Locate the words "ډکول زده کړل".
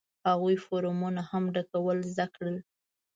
1.55-2.57